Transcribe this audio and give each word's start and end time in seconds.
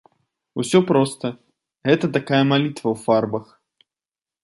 Усё 0.63 0.79
проста, 0.91 1.25
гэта 1.91 2.05
такая 2.17 2.43
малітва 2.53 2.87
ў 2.97 3.07
фарбах. 3.07 3.57